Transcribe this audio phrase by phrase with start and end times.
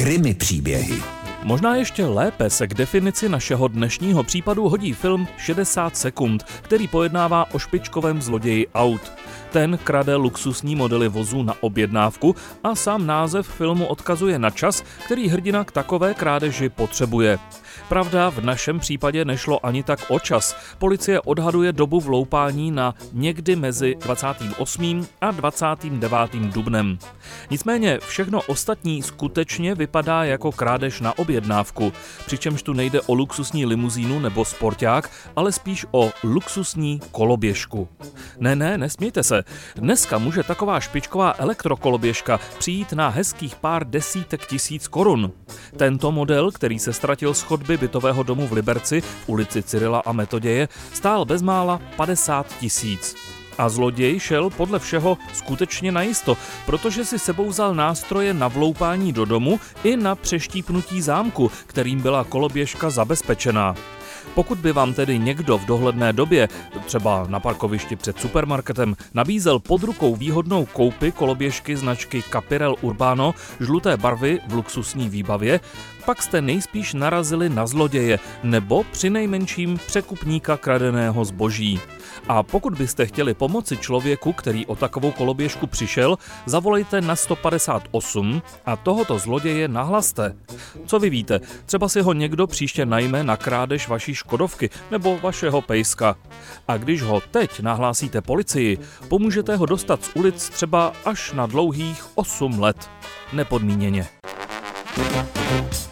[0.00, 1.02] Krymy příběhy.
[1.42, 7.54] Možná ještě lépe se k definici našeho dnešního případu hodí film 60 sekund, který pojednává
[7.54, 9.00] o špičkovém zloději aut.
[9.52, 15.28] Ten krade luxusní modely vozů na objednávku a sám název filmu odkazuje na čas, který
[15.28, 17.38] hrdina k takové krádeži potřebuje.
[17.88, 20.56] Pravda, v našem případě nešlo ani tak o čas.
[20.78, 25.06] Policie odhaduje dobu vloupání na někdy mezi 28.
[25.20, 26.30] a 29.
[26.32, 26.98] dubnem.
[27.50, 31.92] Nicméně všechno ostatní skutečně vypadá jako krádež na objednávku,
[32.26, 37.88] přičemž tu nejde o luxusní limuzínu nebo sporták, ale spíš o luxusní koloběžku.
[38.38, 39.44] Ne, ne, nesmějte se.
[39.76, 45.32] Dneska může taková špičková elektrokoloběžka přijít na hezkých pár desítek tisíc korun.
[45.76, 50.12] Tento model, který se ztratil z chodby bytového domu v Liberci v ulici Cyrila a
[50.12, 53.16] Metoděje, stál bezmála 50 tisíc.
[53.58, 56.36] A zloděj šel podle všeho skutečně najisto,
[56.66, 62.24] protože si sebou vzal nástroje na vloupání do domu i na přeštípnutí zámku, kterým byla
[62.24, 63.74] koloběžka zabezpečená.
[64.34, 66.48] Pokud by vám tedy někdo v dohledné době,
[66.86, 73.96] třeba na parkovišti před supermarketem, nabízel pod rukou výhodnou koupy koloběžky značky Capirel Urbano žluté
[73.96, 75.60] barvy v luxusní výbavě,
[76.04, 81.80] pak jste nejspíš narazili na zloděje nebo při nejmenším překupníka kradeného zboží.
[82.28, 88.76] A pokud byste chtěli pomoci člověku, který o takovou koloběžku přišel, zavolejte na 158 a
[88.76, 90.36] tohoto zloděje nahlaste.
[90.86, 95.62] Co vy víte, třeba si ho někdo příště najme na krádež vaší Škodovky nebo vašeho
[95.62, 96.16] pejska.
[96.68, 102.04] A když ho teď nahlásíte policii, pomůžete ho dostat z ulic třeba až na dlouhých
[102.14, 102.90] 8 let.
[103.32, 104.08] Nepodmíněně.
[104.96, 105.89] thank you